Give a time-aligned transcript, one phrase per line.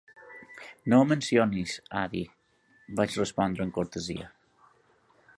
[0.91, 2.21] "No ho mencionis, avi",
[2.99, 4.31] vaig respondre amb cortesia.